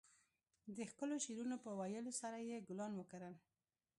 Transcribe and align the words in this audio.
د 0.75 0.77
ښکلو 0.89 1.15
شعرونو 1.23 1.57
په 1.63 1.69
ويلو 1.79 2.11
سره 2.21 2.37
يې 2.49 2.57
ګلان 2.67 2.91
وکرل. 2.97 3.35